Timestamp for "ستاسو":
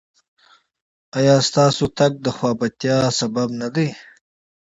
1.47-1.85